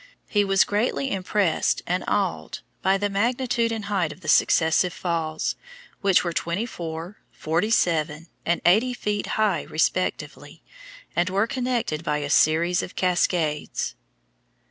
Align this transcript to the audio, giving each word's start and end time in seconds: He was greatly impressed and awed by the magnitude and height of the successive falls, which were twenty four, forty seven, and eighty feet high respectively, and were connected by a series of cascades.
He 0.27 0.43
was 0.43 0.63
greatly 0.63 1.11
impressed 1.11 1.83
and 1.85 2.03
awed 2.07 2.61
by 2.81 2.97
the 2.97 3.07
magnitude 3.07 3.71
and 3.71 3.85
height 3.85 4.11
of 4.11 4.21
the 4.21 4.27
successive 4.27 4.93
falls, 4.93 5.55
which 6.01 6.23
were 6.23 6.33
twenty 6.33 6.65
four, 6.65 7.17
forty 7.31 7.69
seven, 7.69 8.25
and 8.43 8.61
eighty 8.65 8.95
feet 8.95 9.27
high 9.37 9.61
respectively, 9.61 10.63
and 11.15 11.29
were 11.29 11.45
connected 11.45 12.03
by 12.03 12.17
a 12.17 12.31
series 12.31 12.81
of 12.81 12.95
cascades. 12.95 13.93